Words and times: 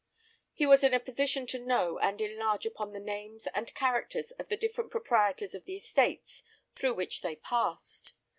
He 0.51 0.65
was 0.65 0.83
in 0.83 0.95
a 0.95 0.99
position 0.99 1.45
to 1.45 1.59
know 1.59 1.99
and 1.99 2.19
enlarge 2.19 2.65
upon 2.65 2.91
the 2.91 2.99
names 2.99 3.47
and 3.53 3.71
characters 3.75 4.31
of 4.31 4.49
the 4.49 4.57
different 4.57 4.89
proprietors 4.89 5.53
of 5.53 5.65
the 5.65 5.77
estates 5.77 6.41
through 6.75 6.95
which 6.95 7.21
they 7.21 7.35
passed. 7.35 8.13